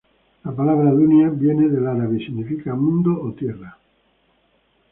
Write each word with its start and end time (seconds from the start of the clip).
La 0.45 0.51
palabra 0.51 0.89
"Dunia" 0.89 1.29
viene 1.29 1.69
del 1.69 1.85
árabe 1.85 2.17
y 2.19 2.25
significa 2.25 2.73
"mundo" 2.73 3.21
o 3.21 3.33
"tierra". 3.35 3.77